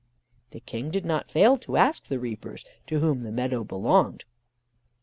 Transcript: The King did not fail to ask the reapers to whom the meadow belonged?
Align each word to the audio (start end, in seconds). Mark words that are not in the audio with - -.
The 0.49 0.61
King 0.61 0.89
did 0.89 1.05
not 1.05 1.29
fail 1.29 1.57
to 1.57 1.77
ask 1.77 2.07
the 2.07 2.17
reapers 2.17 2.65
to 2.87 3.01
whom 3.01 3.21
the 3.21 3.31
meadow 3.31 3.63
belonged? 3.63 4.25